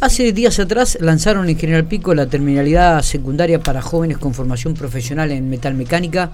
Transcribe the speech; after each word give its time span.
hace 0.00 0.32
días 0.32 0.58
atrás 0.58 0.98
lanzaron 1.00 1.48
en 1.48 1.58
General 1.58 1.84
Pico 1.84 2.14
la 2.14 2.26
terminalidad 2.26 3.02
secundaria 3.02 3.60
para 3.60 3.82
jóvenes 3.82 4.18
con 4.18 4.34
formación 4.34 4.74
profesional 4.74 5.30
en 5.30 5.48
metalmecánica 5.48 6.32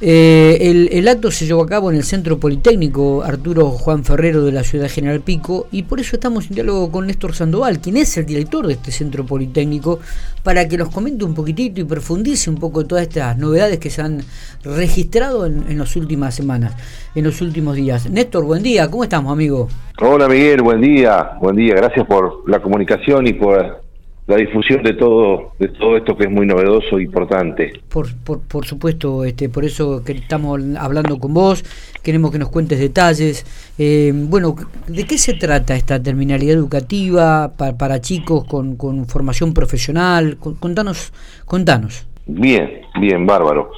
eh, 0.00 0.88
el, 0.92 1.08
acto 1.08 1.30
se 1.30 1.46
llevó 1.46 1.62
a 1.62 1.66
cabo 1.66 1.90
en 1.90 1.96
el 1.96 2.02
Centro 2.02 2.38
Politécnico 2.38 3.22
Arturo 3.22 3.70
Juan 3.70 4.04
Ferrero 4.04 4.44
de 4.44 4.52
la 4.52 4.62
ciudad 4.62 4.90
General 4.90 5.20
Pico 5.20 5.68
y 5.72 5.84
por 5.84 6.00
eso 6.00 6.16
estamos 6.16 6.48
en 6.48 6.56
diálogo 6.56 6.92
con 6.92 7.06
Néstor 7.06 7.34
Sandoval, 7.34 7.80
quien 7.80 7.96
es 7.96 8.14
el 8.18 8.26
director 8.26 8.66
de 8.66 8.74
este 8.74 8.90
Centro 8.90 9.24
Politécnico, 9.24 10.00
para 10.42 10.68
que 10.68 10.76
nos 10.76 10.90
comente 10.90 11.24
un 11.24 11.34
poquitito 11.34 11.80
y 11.80 11.84
profundice 11.84 12.50
un 12.50 12.56
poco 12.56 12.84
todas 12.84 13.04
estas 13.04 13.38
novedades 13.38 13.78
que 13.78 13.88
se 13.88 14.02
han 14.02 14.22
registrado 14.62 15.46
en, 15.46 15.64
en 15.68 15.78
las 15.78 15.96
últimas 15.96 16.34
semanas, 16.34 16.74
en 17.14 17.24
los 17.24 17.40
últimos 17.40 17.76
días. 17.76 18.10
Néstor, 18.10 18.44
buen 18.44 18.62
día, 18.62 18.90
¿cómo 18.90 19.04
estamos, 19.04 19.32
amigo? 19.32 19.68
Hola, 19.98 20.28
Miguel, 20.28 20.60
buen 20.60 20.82
día, 20.82 21.38
buen 21.40 21.56
día, 21.56 21.74
gracias 21.74 22.06
por 22.06 22.48
la 22.50 22.60
comunicación 22.60 23.26
y 23.26 23.32
por 23.32 23.85
la 24.26 24.36
difusión 24.36 24.82
de 24.82 24.94
todo 24.94 25.52
de 25.58 25.68
todo 25.68 25.96
esto 25.96 26.16
que 26.16 26.24
es 26.24 26.30
muy 26.30 26.46
novedoso 26.46 26.98
e 26.98 27.04
importante. 27.04 27.72
Por, 27.88 28.08
por, 28.16 28.66
supuesto, 28.66 29.24
este, 29.24 29.48
por 29.48 29.64
eso 29.64 30.02
que 30.04 30.12
estamos 30.12 30.60
hablando 30.78 31.18
con 31.18 31.32
vos, 31.32 31.64
queremos 32.02 32.32
que 32.32 32.38
nos 32.38 32.50
cuentes 32.50 32.80
detalles. 32.80 33.44
Eh, 33.78 34.12
bueno, 34.14 34.56
¿de 34.88 35.04
qué 35.04 35.16
se 35.18 35.34
trata 35.34 35.76
esta 35.76 36.02
terminalidad 36.02 36.54
educativa 36.54 37.52
para, 37.56 37.76
para 37.78 38.00
chicos 38.00 38.44
con, 38.44 38.76
con, 38.76 39.06
formación 39.06 39.54
profesional? 39.54 40.38
Contanos, 40.38 41.12
contanos. 41.44 42.06
Bien, 42.26 42.82
bien, 43.00 43.26
bárbaro. 43.26 43.70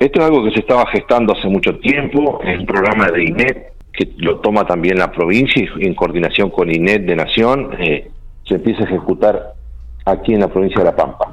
Esto 0.00 0.20
es 0.20 0.26
algo 0.26 0.44
que 0.44 0.52
se 0.52 0.60
estaba 0.60 0.86
gestando 0.90 1.32
hace 1.32 1.48
mucho 1.48 1.78
tiempo, 1.78 2.40
en 2.42 2.60
un 2.60 2.66
programa 2.66 3.08
de 3.08 3.24
INET, 3.24 3.72
que 3.92 4.12
lo 4.16 4.40
toma 4.40 4.66
también 4.66 4.98
la 4.98 5.12
provincia 5.12 5.62
y 5.76 5.86
en 5.86 5.94
coordinación 5.94 6.50
con 6.50 6.74
INET 6.74 7.02
de 7.02 7.14
Nación, 7.14 7.70
eh, 7.78 8.10
se 8.44 8.54
empieza 8.54 8.82
a 8.82 8.86
ejecutar 8.86 9.54
aquí 10.04 10.34
en 10.34 10.40
la 10.40 10.48
provincia 10.48 10.78
de 10.78 10.84
La 10.84 10.96
Pampa. 10.96 11.30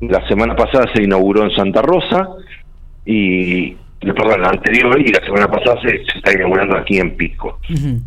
La 0.00 0.26
semana 0.28 0.54
pasada 0.54 0.86
se 0.94 1.02
inauguró 1.02 1.44
en 1.44 1.50
Santa 1.52 1.82
Rosa 1.82 2.28
y 3.04 3.76
perdón, 4.00 4.42
la 4.42 4.50
anterior 4.50 5.00
y 5.00 5.08
la 5.08 5.24
semana 5.24 5.50
pasada 5.50 5.80
se, 5.82 6.02
está 6.16 6.32
inaugurando 6.32 6.76
aquí 6.76 6.98
en 6.98 7.16
Pico. 7.16 7.58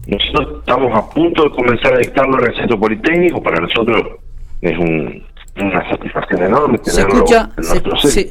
Nosotros 0.07 0.59
estamos 0.59 0.95
a 0.95 1.09
punto 1.09 1.43
de 1.43 1.49
comenzar 1.51 1.93
a 1.95 1.97
dictarlo 1.97 2.39
en 2.39 2.51
el 2.51 2.55
Centro 2.55 2.79
Politécnico, 2.79 3.41
para 3.41 3.59
nosotros 3.59 4.19
es 4.61 4.77
una 4.77 5.89
satisfacción 5.89 6.43
enorme 6.43 6.79
se 6.83 7.01
escucha, 7.01 7.49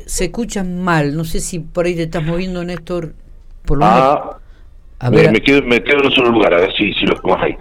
se, 0.07 0.25
escucha 0.25 0.65
mal, 0.65 1.17
no 1.17 1.25
sé 1.25 1.41
si 1.41 1.59
por 1.59 1.87
ahí 1.87 1.95
te 1.95 2.05
estás 2.05 2.25
moviendo, 2.25 2.65
Néstor. 2.65 3.15
Por 3.65 3.79
lo 3.79 3.85
ah, 3.85 4.39
a 4.99 5.11
ver, 5.11 5.31
me, 5.31 5.41
quedo, 5.41 5.63
me 5.63 5.83
quedo 5.83 5.99
en 5.99 6.07
un 6.07 6.13
solo 6.13 6.31
lugar, 6.31 6.55
a 6.55 6.61
ver 6.61 6.73
si, 6.75 6.93
si 6.95 7.07
lo 7.07 7.21
pongo 7.21 7.39
ahí. 7.39 7.57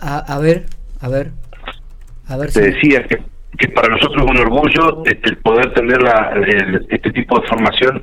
a 0.00 0.38
ver, 0.38 0.66
a 1.00 1.08
ver. 1.08 1.32
Te 2.52 2.60
decía 2.60 3.04
que, 3.04 3.18
que, 3.56 3.68
para 3.68 3.88
nosotros 3.88 4.22
es 4.24 4.30
un 4.30 4.38
orgullo 4.38 5.02
este, 5.04 5.30
el 5.30 5.38
poder 5.38 5.72
tener 5.72 6.02
la, 6.02 6.32
este 6.88 7.10
tipo 7.12 7.40
de 7.40 7.48
formación 7.48 8.02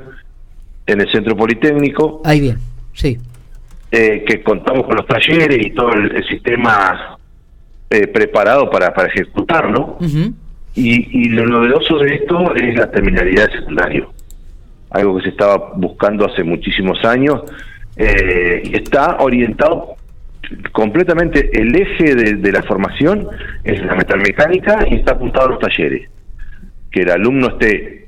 en 0.87 1.01
el 1.01 1.11
Centro 1.11 1.35
Politécnico. 1.35 2.21
Ahí 2.25 2.41
bien, 2.41 2.57
sí. 2.93 3.17
Eh, 3.91 4.23
que 4.27 4.43
contamos 4.43 4.85
con 4.85 4.95
los 4.95 5.07
talleres 5.07 5.65
y 5.65 5.71
todo 5.71 5.93
el, 5.93 6.25
sistema 6.27 7.17
eh, 7.89 8.07
preparado 8.07 8.69
para, 8.69 8.93
para 8.93 9.07
ejecutarlo. 9.07 9.97
y, 10.01 11.25
y 11.25 11.29
lo 11.29 11.45
novedoso 11.45 11.99
de 11.99 12.15
esto 12.15 12.53
es 12.55 12.75
la 12.75 12.91
terminalidad 12.91 13.47
de 13.47 13.59
secundario, 13.59 14.11
algo 14.89 15.17
que 15.17 15.23
se 15.23 15.29
estaba 15.29 15.71
buscando 15.75 16.25
hace 16.25 16.43
muchísimos 16.43 17.03
años 17.05 17.41
eh, 17.97 18.61
y 18.65 18.75
está 18.75 19.17
orientado 19.19 19.94
completamente 20.71 21.49
el 21.59 21.75
eje 21.75 22.15
de, 22.15 22.51
la 22.51 22.63
formación 22.63 23.27
es 23.63 23.83
la 23.83 23.95
metalmecánica 23.95 24.85
y 24.89 24.95
está 24.95 25.13
apuntado 25.13 25.47
a 25.47 25.49
los 25.51 25.59
talleres. 25.59 26.09
Que 26.91 27.01
el 27.01 27.11
alumno 27.11 27.47
esté 27.47 28.07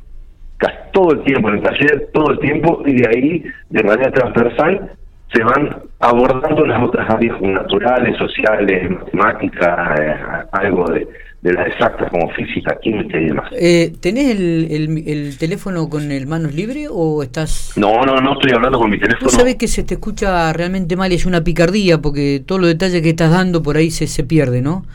casi 0.57 0.75
todo 0.91 1.13
el 1.13 1.23
tiempo 1.23 1.49
en 1.49 1.55
el 1.55 1.63
taller, 1.63 2.09
todo 2.13 2.31
el 2.31 2.39
tiempo, 2.39 2.83
y 2.85 3.01
de 3.01 3.07
ahí, 3.07 3.43
de 3.69 3.83
manera 3.83 4.11
transversal, 4.11 4.91
se 5.33 5.43
van 5.43 5.83
abordando 5.99 6.65
las 6.65 6.81
otras 6.81 7.09
áreas 7.09 7.39
naturales, 7.41 8.17
sociales, 8.17 8.89
matemáticas, 8.91 9.99
eh, 9.99 10.15
algo 10.53 10.85
de, 10.85 11.07
de 11.47 11.53
las 11.53 11.67
exactas 11.67 12.09
como 12.11 12.29
física, 12.31 12.77
química 12.81 13.19
y 13.19 13.25
demás. 13.25 13.49
Eh, 13.53 13.93
¿Tenés 14.01 14.31
el, 14.31 15.03
el, 15.07 15.37
teléfono 15.37 15.89
con 15.89 16.11
el 16.11 16.27
manos 16.27 16.53
libre 16.53 16.87
o 16.89 17.23
estás...? 17.23 17.73
No, 17.75 18.05
no, 18.05 18.19
no 18.19 18.33
estoy 18.33 18.51
hablando 18.51 18.79
con 18.79 18.89
mi 18.89 18.99
teléfono. 18.99 19.29
Tú 19.29 19.35
sabes 19.35 19.55
que 19.55 19.67
se 19.67 19.83
te 19.83 19.95
escucha 19.95 20.51
realmente 20.53 20.95
mal 20.95 21.11
y 21.11 21.15
es 21.15 21.25
una 21.25 21.43
picardía 21.43 21.99
porque 21.99 22.41
todos 22.45 22.61
los 22.61 22.69
detalles 22.69 23.01
que 23.01 23.09
estás 23.09 23.31
dando 23.31 23.63
por 23.63 23.77
ahí 23.77 23.91
se, 23.91 24.07
se 24.07 24.23
pierde, 24.23 24.61
¿no? 24.61 24.85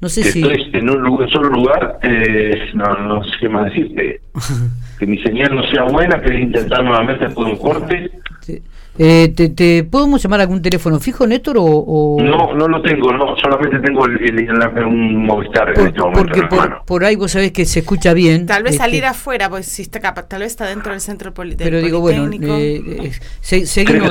No 0.00 0.08
sé 0.08 0.22
si... 0.22 0.40
Estoy 0.40 0.70
en 0.72 0.90
un 0.90 1.30
solo 1.30 1.48
lugar, 1.48 1.98
eh, 2.02 2.70
no, 2.74 2.84
no 2.98 3.24
sé 3.24 3.30
qué 3.40 3.48
más 3.48 3.66
decirte. 3.66 4.20
que 4.98 5.06
mi 5.06 5.18
señal 5.18 5.54
no 5.54 5.62
sea 5.70 5.84
buena, 5.84 6.20
que 6.20 6.34
intentar 6.34 6.84
nuevamente 6.84 7.26
después 7.26 7.46
de 7.46 7.52
un 7.52 7.58
corte. 7.58 8.10
Sí. 8.40 8.62
Eh, 8.98 9.32
te, 9.34 9.50
te, 9.50 9.84
¿Podemos 9.84 10.20
llamar 10.20 10.40
a 10.40 10.42
algún 10.42 10.60
teléfono 10.60 10.98
fijo, 10.98 11.24
Néstor? 11.24 11.56
O, 11.60 12.16
No, 12.20 12.52
no 12.54 12.66
lo 12.66 12.82
tengo, 12.82 13.12
no, 13.12 13.36
solamente 13.36 13.78
tengo 13.78 14.06
el, 14.06 14.84
un 14.84 15.24
Movistar 15.24 15.68
en 15.78 15.86
este 15.86 16.00
momento. 16.00 16.20
Porque 16.20 16.42
por, 16.42 16.84
por, 16.84 17.04
ahí 17.04 17.14
vos 17.14 17.30
sabés 17.30 17.52
que 17.52 17.64
se 17.64 17.80
escucha 17.80 18.12
bien. 18.12 18.46
Tal 18.46 18.64
vez 18.64 18.72
este 18.72 18.84
salir 18.84 19.04
afuera, 19.04 19.48
pues 19.48 19.66
si 19.66 19.82
está 19.82 20.00
tal 20.00 20.40
vez 20.40 20.48
está 20.48 20.66
dentro 20.66 20.90
del 20.90 21.00
centro 21.00 21.32
politécnico. 21.32 21.70
Pero 21.70 21.84
digo, 21.84 22.00
bueno, 22.00 22.28
eh, 22.32 22.82
eh 23.04 23.12
seguimos. 23.40 24.10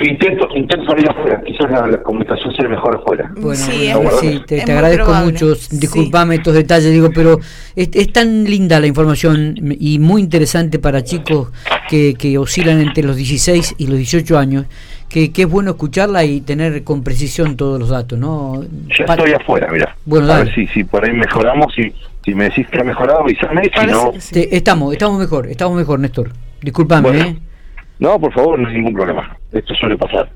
intento, 0.00 0.48
intento 0.54 0.84
salir 0.84 1.08
afuera, 1.08 1.40
quizás 1.46 1.70
la, 1.70 2.02
comunicación 2.02 2.54
sea 2.54 2.68
mejor 2.68 2.96
afuera. 2.96 3.30
Bueno, 3.34 3.54
sí, 3.56 3.92
sí 4.20 4.42
te, 4.46 4.60
agradezco 4.60 5.10
mucho, 5.24 5.54
disculpame 5.70 6.36
estos 6.36 6.54
detalles, 6.54 6.92
digo, 6.92 7.10
pero 7.14 7.38
es, 7.74 7.88
es, 7.94 8.12
tan 8.12 8.44
linda 8.44 8.78
la 8.78 8.86
información 8.86 9.54
y 9.78 9.98
muy 9.98 10.20
interesante 10.20 10.78
para 10.78 11.02
chicos 11.02 11.48
que, 11.88 12.14
que 12.14 12.38
oscilan 12.38 12.80
entre 12.80 13.02
los 13.02 13.16
16 13.16 13.76
y 13.78 13.86
los 13.86 13.96
18 13.96 14.38
años, 14.38 14.66
que, 15.08 15.32
que, 15.32 15.42
es 15.42 15.48
bueno 15.48 15.70
escucharla 15.70 16.24
y 16.24 16.40
tener 16.40 16.84
con 16.84 17.02
precisión 17.02 17.56
todos 17.56 17.80
los 17.80 17.88
datos, 17.88 18.18
¿no? 18.18 18.62
Ya 18.96 19.04
estoy 19.04 19.32
afuera, 19.32 19.68
mira. 19.72 19.96
Bueno, 20.04 20.32
a 20.32 20.38
ver 20.38 20.54
si, 20.54 20.66
si 20.68 20.84
por 20.84 21.04
ahí 21.04 21.12
mejoramos, 21.12 21.74
si, 21.74 21.92
si 22.24 22.34
me 22.34 22.44
decís 22.44 22.66
que 22.68 22.80
ha 22.80 22.84
mejorado, 22.84 23.20
avísame, 23.20 23.62
si 23.64 23.86
no... 23.86 24.12
estamos, 24.32 24.92
estamos 24.92 25.18
mejor, 25.18 25.48
estamos 25.48 25.76
mejor, 25.76 25.98
Néstor. 25.98 26.30
Disculpame, 26.60 27.18
¿eh? 27.18 27.36
No, 27.98 28.18
por 28.20 28.32
favor, 28.32 28.58
no 28.58 28.68
hay 28.68 28.74
ningún 28.74 28.94
problema. 28.94 29.36
Esto 29.52 29.74
suele 29.74 29.96
pasar. 29.96 30.30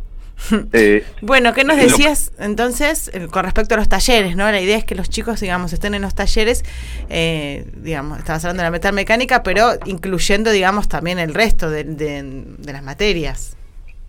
Eh, 0.74 1.04
bueno, 1.20 1.52
¿qué 1.52 1.64
nos 1.64 1.76
decías 1.76 2.32
entonces 2.38 3.10
eh, 3.14 3.26
con 3.30 3.44
respecto 3.44 3.74
a 3.74 3.78
los 3.78 3.88
talleres? 3.88 4.36
no 4.36 4.50
La 4.50 4.60
idea 4.60 4.76
es 4.76 4.84
que 4.84 4.94
los 4.94 5.08
chicos, 5.08 5.40
digamos, 5.40 5.72
estén 5.72 5.94
en 5.94 6.02
los 6.02 6.14
talleres, 6.14 6.64
eh, 7.10 7.66
digamos, 7.76 8.18
estabas 8.18 8.44
hablando 8.44 8.62
de 8.62 8.68
la 8.68 8.70
metalmecánica, 8.70 9.42
pero 9.42 9.72
incluyendo, 9.84 10.50
digamos, 10.50 10.88
también 10.88 11.18
el 11.18 11.34
resto 11.34 11.70
de, 11.70 11.84
de 11.84 12.72
las 12.72 12.82
materias. 12.82 13.56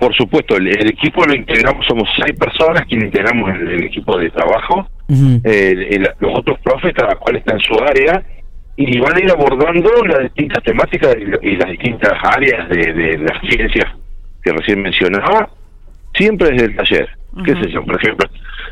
Por 0.04 0.14
supuesto, 0.16 0.58
el, 0.58 0.68
equipo 0.90 1.24
lo 1.24 1.34
integramos, 1.34 1.86
somos 1.88 2.10
seis 2.18 2.38
personas 2.38 2.86
quienes 2.88 3.06
integramos 3.06 3.50
el, 3.56 3.86
equipo 3.86 4.18
de 4.18 4.30
trabajo, 4.32 4.90
los 5.08 6.40
otros 6.40 6.60
profes, 6.60 6.94
cada 6.94 7.16
cual 7.16 7.38
está 7.38 7.54
en 7.54 7.60
su 7.62 7.74
área, 7.82 8.22
y 8.76 9.00
van 9.00 9.16
a 9.16 9.20
ir 9.24 9.32
abordando 9.32 9.90
las 10.06 10.24
distintas 10.24 10.62
temáticas 10.64 11.16
y, 11.42 11.56
las 11.56 11.70
distintas 11.70 12.14
áreas 12.22 12.68
de, 12.68 13.18
las 13.20 13.40
ciencias 13.50 13.86
que 14.44 14.52
recién 14.52 14.82
mencionaba, 14.82 15.50
siempre 16.14 16.52
desde 16.52 16.66
el 16.66 16.76
taller. 16.76 17.10
¿Qué 17.46 17.54
sé 17.56 17.72
yo? 17.72 17.84
Por 17.84 17.96
ejemplo, 17.96 18.30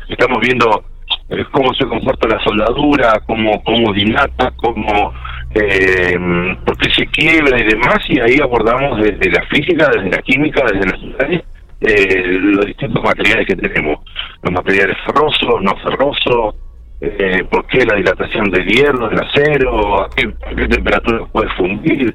estamos 0.08 0.38
viendo 0.40 0.84
eh, 1.28 1.44
cómo 1.50 1.74
se 1.74 1.86
comporta 1.86 2.28
la 2.28 2.42
soldadura, 2.44 3.20
cómo, 3.26 3.62
cómo 3.64 3.92
dilata, 3.92 4.52
cómo 4.56 5.12
eh, 5.54 6.16
por 6.64 6.78
qué 6.78 6.90
se 6.90 7.06
quiebra 7.06 7.58
y 7.58 7.64
demás, 7.64 7.98
y 8.08 8.20
ahí 8.20 8.38
abordamos 8.40 9.00
desde 9.02 9.30
la 9.30 9.44
física, 9.46 9.90
desde 9.92 10.10
la 10.10 10.22
química, 10.22 10.62
desde 10.64 10.86
las 10.86 11.42
eh, 11.84 12.38
los 12.38 12.66
distintos 12.66 13.02
materiales 13.02 13.46
que 13.46 13.56
tenemos, 13.56 13.98
los 14.42 14.52
materiales 14.52 14.96
ferrosos, 15.04 15.62
no 15.62 15.76
ferrosos, 15.78 16.54
eh, 17.00 17.42
por 17.50 17.66
qué 17.66 17.84
la 17.84 17.96
dilatación 17.96 18.50
del 18.50 18.64
hierro, 18.64 19.08
del 19.08 19.20
acero, 19.20 20.02
a 20.02 20.10
qué, 20.10 20.28
temperatura 20.68 21.26
puede 21.32 21.50
fundir, 21.56 22.14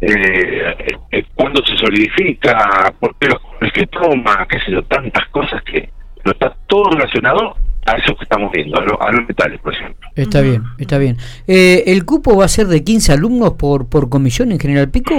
eh, 0.00 0.74
eh, 1.10 1.24
cuándo 1.34 1.64
se 1.66 1.76
solidifica, 1.76 2.94
por 3.00 3.16
qué 3.18 3.28
los 3.28 3.72
que 3.72 3.86
toma, 3.86 4.46
qué 4.48 4.58
sé 4.60 4.72
yo, 4.72 4.82
tantas 4.84 5.26
cosas 5.28 5.62
que 5.64 5.90
no 6.24 6.32
está 6.32 6.54
todo 6.66 6.90
relacionado 6.90 7.56
a 7.86 7.96
eso 7.96 8.14
que 8.16 8.24
estamos 8.24 8.52
viendo, 8.52 8.78
a, 8.78 9.12
los 9.12 9.26
metales, 9.26 9.60
por 9.60 9.74
ejemplo. 9.74 10.08
Está 10.14 10.40
bien, 10.40 10.62
está 10.78 10.98
bien. 10.98 11.16
Eh, 11.46 11.84
¿El 11.86 12.04
cupo 12.04 12.36
va 12.36 12.44
a 12.44 12.48
ser 12.48 12.66
de 12.66 12.84
15 12.84 13.12
alumnos 13.12 13.54
por, 13.54 13.88
por 13.88 14.08
comisión 14.08 14.52
en 14.52 14.60
General 14.60 14.90
Pico, 14.90 15.14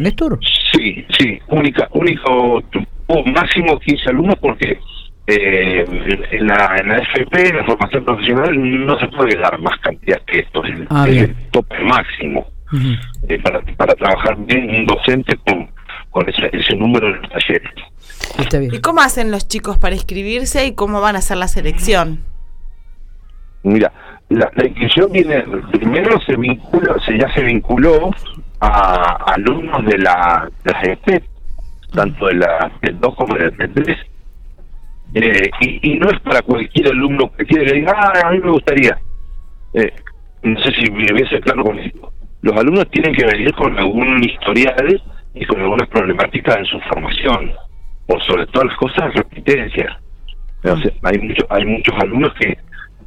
Néstor? 0.00 0.38
Sí, 0.72 1.04
sí, 1.18 1.38
única, 1.48 1.88
único 1.92 2.62
máximo 3.26 3.78
15 3.78 4.10
alumnos 4.10 4.36
porque 4.40 4.78
eh, 5.26 5.84
en, 6.32 6.46
la, 6.46 6.76
en 6.78 6.88
la 6.88 6.98
FP, 6.98 7.48
en 7.48 7.56
la 7.56 7.64
formación 7.64 8.04
profesional, 8.04 8.86
no 8.86 8.98
se 8.98 9.08
puede 9.08 9.38
dar 9.38 9.58
más 9.60 9.78
cantidad 9.78 10.20
que 10.26 10.40
esto, 10.40 10.64
es, 10.64 10.80
ah, 10.90 11.06
el 11.08 11.34
tope 11.50 11.78
máximo 11.84 12.46
eh, 13.28 13.38
para, 13.42 13.60
para 13.76 13.94
trabajar 13.94 14.36
bien 14.38 14.70
un 14.70 14.86
docente 14.86 15.36
con, 15.38 15.70
con 16.10 16.28
ese, 16.28 16.50
ese 16.52 16.76
número 16.76 17.12
de 17.12 17.28
talleres. 17.28 17.70
¿Y 18.72 18.80
cómo 18.80 19.00
hacen 19.00 19.30
los 19.30 19.48
chicos 19.48 19.78
para 19.78 19.94
inscribirse 19.94 20.66
y 20.66 20.74
cómo 20.74 21.00
van 21.00 21.16
a 21.16 21.18
hacer 21.18 21.36
la 21.36 21.48
selección? 21.48 22.24
Mira, 23.62 23.92
la, 24.28 24.50
inscripción 24.64 25.12
viene, 25.12 25.44
primero 25.72 26.20
se 26.22 26.36
vincula, 26.36 26.96
se, 27.04 27.18
ya 27.18 27.32
se 27.34 27.42
vinculó 27.42 28.10
a, 28.60 29.32
alumnos 29.34 29.84
de 29.84 29.98
la, 29.98 30.48
de 30.64 30.72
las 30.72 31.22
tanto 31.92 32.26
de 32.26 32.34
la 32.34 32.70
del 32.82 33.00
2 33.00 33.14
como 33.16 33.34
de 33.34 33.50
la 33.50 33.68
3. 33.74 33.98
Eh, 35.12 35.50
y, 35.60 35.98
no 35.98 36.08
es 36.08 36.20
para 36.20 36.40
cualquier 36.42 36.88
alumno 36.88 37.32
que 37.32 37.44
quiera 37.44 37.64
que 37.64 37.72
diga, 37.72 37.92
ah, 37.96 38.28
a 38.28 38.30
mí 38.30 38.38
me 38.38 38.50
gustaría. 38.50 38.96
Eh, 39.74 39.92
no 40.42 40.60
sé 40.60 40.72
si 40.72 40.90
me 40.90 41.06
voy 41.12 41.22
a 41.22 41.28
ser 41.28 41.40
claro 41.40 41.64
con 41.64 41.78
esto. 41.78 42.12
Los 42.42 42.56
alumnos 42.56 42.90
tienen 42.90 43.14
que 43.14 43.26
venir 43.26 43.52
con 43.52 43.78
algún 43.78 44.22
historial 44.24 45.02
y 45.34 45.44
con 45.44 45.60
algunas 45.60 45.88
problemáticas 45.88 46.56
en 46.56 46.64
su 46.64 46.80
formación, 46.80 47.52
por 48.06 48.22
sobre 48.24 48.46
todas 48.46 48.68
las 48.68 48.76
cosas, 48.76 49.14
repitencia. 49.14 50.00
hay, 51.02 51.18
muchos 51.18 51.46
hay 51.50 51.64
muchos 51.66 51.94
alumnos 51.98 52.32
que, 52.34 52.56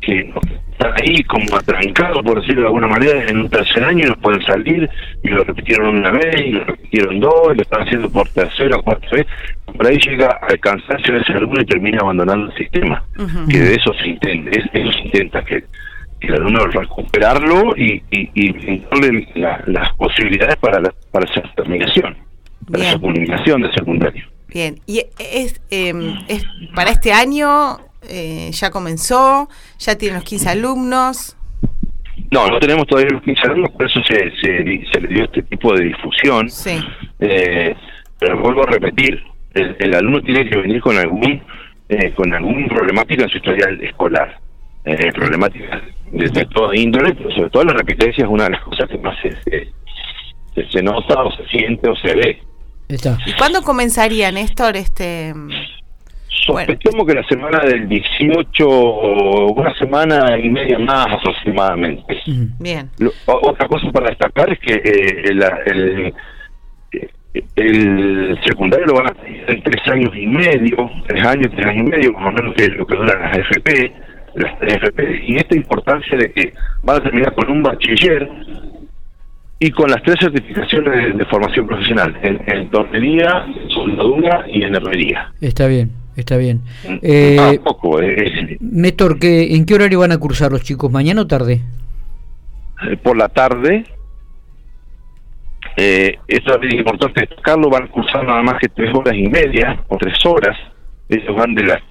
que 0.02 0.34
están 0.72 0.94
ahí 1.02 1.24
como 1.24 1.56
atrancados, 1.56 2.22
por 2.24 2.42
decirlo 2.42 2.62
de 2.62 2.68
alguna 2.68 2.88
manera, 2.88 3.24
en 3.28 3.38
un 3.40 3.50
tercer 3.50 3.84
año 3.84 4.06
y 4.06 4.10
no 4.10 4.16
pueden 4.18 4.42
salir, 4.44 4.90
y 5.24 5.30
lo 5.30 5.44
repitieron 5.44 5.98
una 5.98 6.12
vez, 6.12 6.36
y 6.40 6.52
lo 6.52 6.64
repitieron 6.66 7.20
dos, 7.20 7.54
y 7.54 7.56
lo 7.56 7.62
están 7.64 7.82
haciendo 7.82 8.10
por 8.10 8.30
tercera 8.30 8.78
o 8.78 8.84
cuarta 8.84 9.08
vez. 9.12 9.26
Por 9.66 9.88
ahí 9.88 9.98
llega 9.98 10.40
al 10.48 10.60
cansancio 10.60 11.14
de 11.14 11.22
ese 11.22 11.34
alumno 11.34 11.62
y 11.62 11.66
termina 11.66 12.00
abandonando 12.02 12.52
el 12.52 12.58
sistema. 12.58 13.04
Que 13.50 13.60
de 13.60 13.76
eso 13.76 13.94
se 13.96 14.10
intenta, 14.10 14.52
eso 14.52 14.92
se 14.92 15.00
intenta 15.00 15.44
que 15.44 15.64
el 16.28 16.36
alumno 16.36 16.66
recuperarlo 16.68 17.76
y, 17.78 18.04
y, 18.12 18.30
y 18.36 18.84
las 19.66 19.94
posibilidades 19.94 20.56
para, 20.58 20.80
la, 20.80 20.94
para 21.12 21.30
esa 21.30 21.42
terminación, 21.56 22.18
para 22.72 22.84
esa 22.84 23.00
culminación 23.00 23.62
de 23.62 23.74
secundario. 23.74 24.26
Bien, 24.48 24.80
y 24.86 25.00
es, 25.18 25.62
es 25.70 26.46
para 26.76 26.92
este 26.92 27.12
año 27.12 27.80
eh, 28.08 28.50
ya 28.52 28.70
comenzó, 28.70 29.50
ya 29.80 29.98
tiene 29.98 30.16
los 30.16 30.24
15 30.24 30.50
alumnos. 30.50 31.36
No, 32.32 32.48
no 32.48 32.60
tenemos 32.60 32.86
todavía 32.88 33.12
los 33.14 33.24
15 33.24 33.42
alumnos, 33.44 33.72
por 33.72 33.86
eso 33.86 34.00
se, 34.08 34.32
se, 34.42 34.86
se 34.92 35.02
le 35.02 35.08
dio 35.08 35.24
este 35.26 35.44
tipo 35.44 35.74
de 35.76 35.86
difusión. 35.86 36.50
Sí. 36.50 36.80
Eh, 37.20 37.76
pero 38.20 38.40
vuelvo 38.40 38.64
a 38.64 38.68
repetir, 38.68 39.24
el, 39.54 39.96
alumno 39.96 40.22
tiene 40.22 40.50
que 40.50 40.58
venir 40.58 40.82
con 40.82 40.98
algún 40.98 41.42
eh, 41.90 42.12
con 42.14 42.34
algún 42.34 42.68
problemática 42.68 43.24
en 43.24 43.30
su 43.30 43.38
historial 43.38 43.82
escolar. 43.84 44.40
Eh, 44.86 45.12
problemáticas 45.14 45.82
de, 46.14 46.46
toda 46.46 46.76
índole, 46.76 47.14
pero 47.16 47.32
sobre 47.32 47.50
todo 47.50 47.64
la 47.66 47.74
repitencia 47.74 48.24
es 48.24 48.30
una 48.30 48.46
de 48.46 48.52
las 48.52 48.62
cosas 48.64 48.88
que 48.90 48.98
más 49.00 49.18
se, 49.22 50.72
se, 50.72 50.84
nota 50.84 51.24
o 51.24 51.32
se 51.36 51.46
siente 51.48 51.90
o 51.90 51.96
se 51.96 52.16
ve. 52.16 52.42
¿Y 53.26 53.34
cuándo 53.34 53.62
comenzaría, 53.62 54.32
Néstor, 54.32 54.78
este...? 54.78 55.34
Sospechamos 56.46 57.08
que 57.08 57.14
la 57.14 57.24
semana 57.28 57.60
del 57.60 57.88
18, 57.88 58.68
una 58.68 59.74
semana 59.78 60.38
y 60.38 60.50
media 60.50 60.78
más 60.78 61.08
aproximadamente. 61.08 62.20
Bien. 62.60 62.90
otra 63.26 63.68
cosa 63.68 63.90
para 63.92 64.10
destacar 64.10 64.52
es 64.52 64.60
que 64.60 64.74
eh, 64.74 65.24
el, 65.30 66.14
el, 67.56 68.40
secundario 68.46 68.88
lo 68.88 68.96
van 68.96 69.08
a 69.08 69.14
tener 69.14 69.52
en 69.52 69.64
tres 69.64 69.88
años 69.88 70.12
y 70.16 70.28
medio, 70.28 70.92
tres 71.08 71.26
años, 71.26 71.48
tres 71.56 71.66
años 71.66 71.88
y 71.88 71.92
medio, 71.92 72.12
más 72.14 72.34
o 72.34 72.36
menos 72.36 72.56
que 72.56 72.68
lo 72.68 72.86
que 72.88 72.96
duran 72.98 73.22
las 73.22 73.38
FP 73.38 73.94
las 74.36 74.62
FP 74.62 75.24
y 75.28 75.36
esta 75.36 75.56
importancia 75.56 76.18
de 76.18 76.32
que 76.32 76.54
van 76.84 76.98
a 76.98 77.04
terminar 77.04 77.34
con 77.34 77.52
un 77.52 77.64
bachiller 77.64 78.30
y 79.60 79.72
con 79.72 79.90
las 79.90 80.02
tres 80.04 80.18
certificaciones 80.20 81.18
de, 81.18 81.26
formación 81.26 81.66
profesional, 81.68 82.18
en, 82.22 82.42
en, 82.48 82.70
tornería, 82.70 83.46
soldadura 83.70 84.46
y 84.50 84.64
en 84.64 84.76
herrería. 84.76 85.32
Está 85.40 85.68
bien, 85.68 85.92
está 86.18 86.36
bien. 86.36 86.62
Mm, 86.88 86.96
eh, 87.02 87.38
ah, 87.40 87.54
poco, 87.64 88.02
eh, 88.02 88.58
Néstor, 88.60 89.18
¿en 89.22 89.66
qué 89.66 89.74
horario 89.74 90.00
van 90.00 90.12
a 90.12 90.18
cursar 90.18 90.52
los 90.52 90.64
chicos? 90.64 90.92
¿Mañana 90.92 91.22
o 91.22 91.28
tarde? 91.28 91.62
Eh, 92.90 92.98
por 92.98 93.18
la 93.18 93.30
tarde. 93.30 93.86
Eh, 95.76 96.20
esto 96.28 96.62
es 96.62 96.74
importante 96.74 97.22
destacarlo, 97.22 97.70
van 97.70 97.84
a 97.84 97.88
cursar 97.88 98.26
nada 98.26 98.44
más 98.44 98.60
que 98.60 98.70
tres 98.70 98.94
horas 98.94 99.16
y 99.16 99.28
media 99.28 99.84
o 99.88 99.98
tres 99.98 100.18
horas. 100.26 100.58
Ellos 101.10 101.36
van 101.36 101.56
de 101.56 101.64
las 101.64 101.82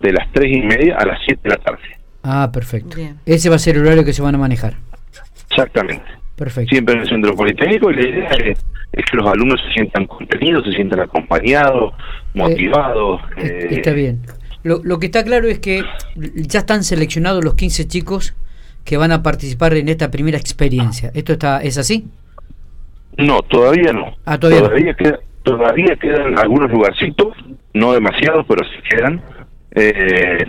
de 0.00 0.12
las 0.12 0.30
tres 0.32 0.52
y 0.52 0.62
media 0.62 0.96
a 0.96 1.06
las 1.06 1.18
7 1.24 1.40
de 1.42 1.50
la 1.50 1.56
tarde. 1.56 1.82
Ah, 2.22 2.50
perfecto. 2.52 2.96
Ese 3.24 3.48
va 3.48 3.56
a 3.56 3.58
ser 3.58 3.76
el 3.76 3.86
horario 3.86 4.04
que 4.04 4.12
se 4.12 4.22
van 4.22 4.34
a 4.34 4.38
manejar. 4.38 4.74
Exactamente. 5.50 6.04
Perfecto. 6.34 6.70
Siempre 6.70 6.94
en 6.94 7.00
el 7.02 7.08
centro 7.08 7.34
politécnico 7.34 7.90
y 7.90 7.94
la 7.94 8.02
idea 8.02 8.30
es, 8.30 8.58
que 8.92 9.16
los 9.16 9.26
alumnos 9.26 9.60
se 9.66 9.72
sientan 9.72 10.06
contenidos, 10.06 10.64
se 10.64 10.72
sientan 10.72 11.00
acompañados, 11.00 11.94
eh, 11.94 12.38
motivados. 12.38 13.22
Eh, 13.38 13.68
está 13.70 13.92
bien. 13.92 14.20
Lo, 14.62 14.80
lo 14.82 14.98
que 14.98 15.06
está 15.06 15.24
claro 15.24 15.46
es 15.46 15.60
que 15.60 15.82
ya 16.14 16.60
están 16.60 16.84
seleccionados 16.84 17.42
los 17.42 17.54
15 17.54 17.86
chicos 17.86 18.34
que 18.84 18.96
van 18.96 19.12
a 19.12 19.22
participar 19.22 19.74
en 19.74 19.88
esta 19.88 20.10
primera 20.10 20.36
experiencia. 20.36 21.10
¿Esto 21.14 21.32
está 21.32 21.60
es 21.60 21.78
así? 21.78 22.06
No, 23.16 23.42
todavía 23.42 23.92
no. 23.92 24.14
Ah, 24.24 24.38
todavía, 24.38 24.96
todavía 25.42 25.96
quedan 25.96 26.38
algunos 26.38 26.70
lugarcitos, 26.70 27.36
no 27.72 27.92
demasiados, 27.92 28.44
pero 28.48 28.62
sí 28.64 28.78
quedan 28.90 29.22
eh, 29.76 30.46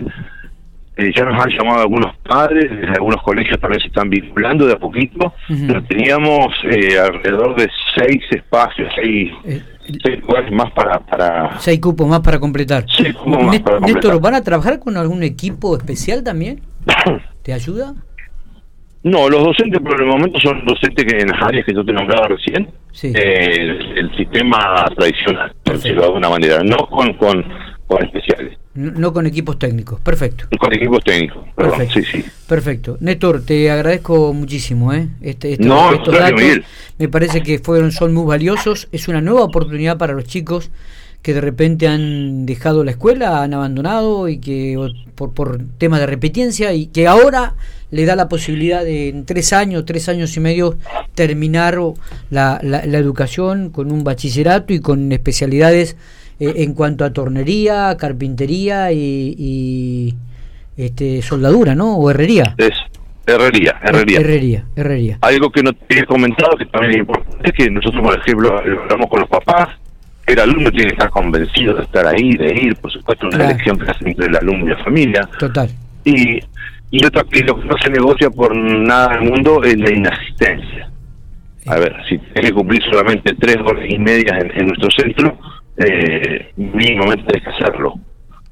eh, 0.98 1.12
ya 1.14 1.24
nos 1.24 1.40
han 1.40 1.50
llamado 1.50 1.82
algunos 1.82 2.16
padres, 2.28 2.68
desde 2.68 2.88
algunos 2.88 3.22
colegios 3.22 3.60
también 3.60 3.80
se 3.80 3.86
están 3.86 4.10
vinculando 4.10 4.66
de 4.66 4.72
a 4.72 4.78
poquito, 4.78 5.32
pero 5.46 5.80
teníamos 5.84 6.48
eh, 6.64 6.98
alrededor 6.98 7.54
de 7.54 7.70
seis 7.96 8.20
espacios, 8.32 8.92
seis, 8.96 9.30
eh, 9.44 9.62
seis 10.02 10.20
lugares 10.20 10.50
más 10.50 10.72
para, 10.72 10.98
para... 10.98 11.56
Seis 11.60 11.78
cupos 11.80 12.08
más 12.08 12.18
para 12.18 12.40
completar. 12.40 12.84
Seis 12.88 13.14
cupos 13.14 13.44
más 13.44 13.60
para 13.60 13.76
completar. 13.76 14.02
Néstor, 14.02 14.20
¿van 14.20 14.34
a 14.34 14.42
trabajar 14.42 14.80
con 14.80 14.96
algún 14.96 15.22
equipo 15.22 15.76
especial 15.76 16.24
también? 16.24 16.62
¿Te 17.44 17.52
ayuda? 17.52 17.94
No, 19.04 19.28
los 19.28 19.44
docentes 19.44 19.80
por 19.80 20.00
el 20.00 20.08
momento 20.08 20.40
son 20.40 20.66
docentes 20.66 21.04
que 21.04 21.20
en 21.20 21.28
las 21.28 21.40
áreas 21.40 21.64
que 21.64 21.74
yo 21.74 21.84
te 21.84 21.92
nombraba 21.92 22.26
recién, 22.26 22.68
el, 23.04 24.10
sistema 24.16 24.84
tradicional, 24.96 25.54
por 25.62 25.74
decirlo 25.76 26.00
de 26.00 26.06
alguna 26.08 26.28
manera, 26.28 26.58
no 26.64 26.78
con, 26.88 27.12
con, 27.14 27.44
con 27.88 28.04
especiales. 28.04 28.58
No 28.74 29.12
con 29.12 29.26
equipos 29.26 29.58
técnicos, 29.58 29.98
perfecto. 30.00 30.44
Con 30.56 30.72
equipos 30.72 31.02
técnicos, 31.02 31.44
perfecto. 31.56 31.94
Sí, 31.94 32.04
sí. 32.04 32.24
Perfecto. 32.46 32.96
Néstor, 33.00 33.42
te 33.42 33.70
agradezco 33.70 34.32
muchísimo. 34.32 34.92
¿eh? 34.92 35.08
Este, 35.20 35.56
no, 35.58 35.92
estos 35.92 36.14
datos 36.16 36.40
me 36.98 37.08
parece 37.08 37.42
que 37.42 37.58
fueron 37.58 37.90
son 37.90 38.14
muy 38.14 38.26
valiosos. 38.26 38.88
Es 38.92 39.08
una 39.08 39.20
nueva 39.20 39.42
oportunidad 39.42 39.96
para 39.98 40.12
los 40.12 40.26
chicos 40.26 40.70
que 41.22 41.34
de 41.34 41.40
repente 41.40 41.88
han 41.88 42.46
dejado 42.46 42.84
la 42.84 42.92
escuela, 42.92 43.42
han 43.42 43.52
abandonado 43.52 44.28
y 44.28 44.38
que 44.38 44.76
por, 45.16 45.32
por 45.32 45.58
temas 45.78 45.98
de 45.98 46.06
repitencia 46.06 46.72
y 46.74 46.86
que 46.86 47.08
ahora 47.08 47.54
le 47.90 48.04
da 48.04 48.14
la 48.14 48.28
posibilidad 48.28 48.84
de 48.84 49.08
en 49.08 49.24
tres 49.24 49.52
años, 49.52 49.84
tres 49.86 50.08
años 50.08 50.36
y 50.36 50.40
medio 50.40 50.78
terminar 51.14 51.78
la, 52.30 52.60
la, 52.62 52.86
la 52.86 52.98
educación 52.98 53.70
con 53.70 53.90
un 53.90 54.04
bachillerato 54.04 54.72
y 54.72 54.80
con 54.80 55.10
especialidades 55.10 55.96
eh, 56.40 56.52
en 56.56 56.74
cuanto 56.74 57.04
a 57.04 57.12
tornería, 57.12 57.96
carpintería 57.98 58.92
y, 58.92 60.14
este, 60.76 61.22
soldadura, 61.22 61.74
¿no? 61.74 61.96
O 61.96 62.10
herrería. 62.10 62.54
Es 62.56 62.74
herrería, 63.26 63.78
herrería. 63.82 64.20
Herrería, 64.20 64.64
herrería. 64.76 65.18
Algo 65.20 65.50
que 65.50 65.62
no 65.62 65.72
te 65.72 65.98
he 65.98 66.06
comentado 66.06 66.56
que 66.56 66.66
también 66.66 66.92
es 66.92 66.98
importante 66.98 67.50
es 67.50 67.52
que 67.52 67.70
nosotros, 67.70 68.02
por 68.02 68.18
ejemplo, 68.18 68.58
hablamos 68.58 69.08
con 69.10 69.20
los 69.20 69.28
papás, 69.28 69.68
el 70.26 70.38
alumno 70.38 70.70
tiene 70.70 70.88
que 70.88 70.92
estar 70.92 71.10
convencido 71.10 71.74
de 71.74 71.82
estar 71.82 72.06
ahí, 72.06 72.36
de 72.36 72.54
ir, 72.54 72.76
por 72.76 72.92
supuesto, 72.92 73.26
una 73.26 73.46
elección 73.46 73.78
que 73.78 73.90
hace 73.90 74.08
entre 74.08 74.26
el 74.26 74.36
alumno 74.36 74.66
y 74.66 74.70
la 74.70 74.84
familia. 74.84 75.28
Total. 75.38 75.70
Y, 76.04 76.38
y 76.90 77.04
otra 77.04 77.24
que 77.24 77.40
lo 77.40 77.58
que 77.58 77.66
no 77.66 77.76
se 77.78 77.90
negocia 77.90 78.30
por 78.30 78.54
nada 78.54 79.16
en 79.16 79.22
el 79.22 79.30
mundo 79.30 79.62
es 79.64 79.76
la 79.78 79.90
inasistencia. 79.90 80.90
A 81.66 81.78
ver, 81.78 81.96
si 82.08 82.18
tienes 82.18 82.50
que 82.50 82.52
cumplir 82.52 82.82
solamente 82.84 83.34
tres 83.34 83.56
horas 83.56 83.84
y 83.88 83.98
media 83.98 84.38
en 84.38 84.68
nuestro 84.68 84.90
centro, 84.90 85.38
eh, 85.78 86.52
mínimamente 86.56 87.24
hay 87.34 87.40
que 87.40 87.50
hacerlo. 87.50 87.94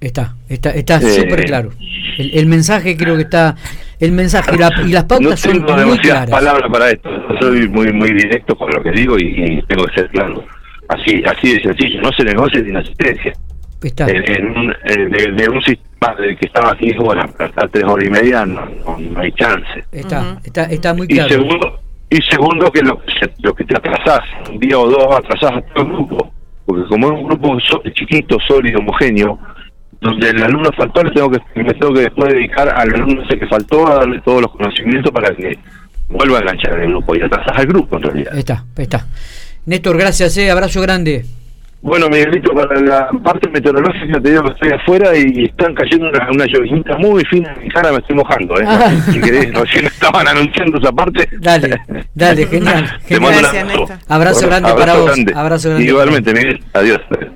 Está, 0.00 0.36
está, 0.48 0.70
está 0.70 0.96
eh, 0.96 1.00
súper 1.00 1.44
claro. 1.46 1.70
El, 2.18 2.46
mensaje 2.46 2.96
creo 2.96 3.16
que 3.16 3.22
está, 3.22 3.56
el 3.98 4.12
mensaje 4.12 4.54
y, 4.84 4.92
las 4.92 5.04
pautas 5.04 5.40
son 5.40 5.62
muy 5.86 5.98
claras. 5.98 6.30
palabras 6.30 6.70
para 6.70 6.90
esto, 6.90 7.10
soy 7.40 7.68
muy 7.68 7.92
muy 7.92 8.12
directo 8.12 8.54
con 8.56 8.70
lo 8.70 8.82
que 8.82 8.90
digo 8.90 9.16
y, 9.18 9.62
tengo 9.68 9.86
que 9.86 9.94
ser 9.94 10.10
claro. 10.10 10.44
Así 10.88 11.22
así 11.26 11.54
de 11.54 11.62
sencillo, 11.62 12.02
no 12.02 12.12
se 12.12 12.24
negocia 12.24 12.62
sin 12.62 12.76
asistencia. 12.76 13.32
Está. 13.82 14.06
En, 14.08 14.56
un, 14.56 14.74
de, 15.36 15.48
un 15.48 15.62
sistema 15.62 16.14
de 16.18 16.36
que 16.36 16.46
estaba 16.46 16.72
aquí 16.72 16.92
horas, 16.98 17.30
hasta 17.38 17.68
tres 17.68 17.84
horas 17.84 18.06
y 18.06 18.10
media, 18.10 18.44
no, 18.44 18.66
no, 18.98 19.20
hay 19.20 19.32
chance. 19.32 19.84
Está, 19.92 20.38
está, 20.44 20.64
está 20.64 20.94
muy 20.94 21.06
claro. 21.06 21.28
Y 21.28 21.32
segundo, 21.32 21.80
y 22.10 22.22
segundo 22.22 22.70
que 22.70 22.82
lo, 22.82 23.00
lo 23.42 23.54
que 23.54 23.64
te 23.64 23.76
atrasás, 23.76 24.20
un 24.50 24.58
día 24.58 24.78
o 24.78 24.88
dos 24.88 25.16
atrasás 25.16 25.52
a 25.52 25.60
todo 25.62 25.84
el 25.84 25.92
grupo 25.92 26.35
porque 26.66 26.88
como 26.88 27.06
es 27.06 27.12
un 27.12 27.26
grupo 27.28 27.56
chiquito, 27.94 28.38
sólido, 28.46 28.80
homogéneo, 28.80 29.38
donde 30.00 30.30
el 30.30 30.42
alumno 30.42 30.70
faltó, 30.76 31.02
le 31.02 31.10
tengo 31.12 31.30
que, 31.30 31.40
me 31.54 31.72
tengo 31.74 31.94
que 31.94 32.00
después 32.00 32.32
dedicar 32.32 32.68
al 32.68 32.92
alumno 32.92 33.22
ese 33.22 33.38
que 33.38 33.46
faltó 33.46 33.86
a 33.86 33.96
darle 33.96 34.20
todos 34.20 34.42
los 34.42 34.50
conocimientos 34.52 35.10
para 35.12 35.34
que 35.34 35.58
vuelva 36.08 36.38
a 36.38 36.40
enganchar 36.40 36.78
el 36.80 36.90
grupo 36.90 37.16
y 37.16 37.22
atrasas 37.22 37.56
al 37.56 37.66
grupo 37.66 37.96
en 37.96 38.02
realidad. 38.02 38.36
Está, 38.36 38.64
está. 38.76 39.06
Néstor, 39.64 39.96
gracias, 39.96 40.36
eh, 40.36 40.50
abrazo 40.50 40.80
grande. 40.80 41.24
Bueno, 41.86 42.08
Miguelito, 42.08 42.52
para 42.52 42.80
la 42.80 43.08
parte 43.22 43.48
meteorológica 43.48 44.20
te 44.20 44.30
digo 44.30 44.42
que 44.42 44.50
estoy 44.50 44.70
afuera 44.72 45.16
y 45.16 45.44
están 45.44 45.72
cayendo 45.72 46.08
una, 46.08 46.28
una 46.32 46.98
muy 46.98 47.24
fina 47.26 47.54
en 47.54 47.62
mi 47.62 47.68
cara, 47.68 47.92
me 47.92 47.98
estoy 47.98 48.16
mojando. 48.16 48.60
¿eh? 48.60 48.64
Ah. 48.66 48.90
Si 49.12 49.20
querés, 49.20 49.54
recién 49.54 49.86
estaban 49.86 50.26
anunciando 50.26 50.78
esa 50.78 50.90
parte. 50.90 51.28
Dale, 51.38 51.80
dale, 52.12 52.46
genial. 52.46 52.98
Te 53.06 53.20
mando 53.20 53.38
un 53.38 53.44
abrazo. 53.44 53.86
Abrazo 54.08 54.46
grande 54.48 54.74
para 54.74 54.94
vos. 54.94 55.12
Abrazo 55.32 55.68
grande. 55.68 55.86
Igualmente, 55.86 56.34
Miguel. 56.34 56.60
Adiós. 56.72 57.00